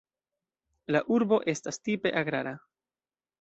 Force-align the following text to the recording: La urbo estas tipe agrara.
La 0.95 1.01
urbo 1.17 1.39
estas 1.53 1.79
tipe 1.89 2.15
agrara. 2.23 2.55